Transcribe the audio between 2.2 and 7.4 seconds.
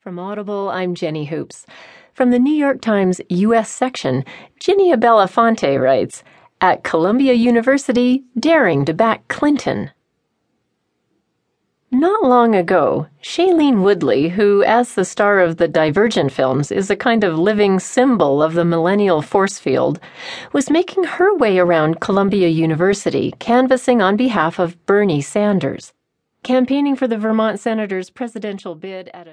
the New York Times U.S. section, Ginia Bellafante writes At Columbia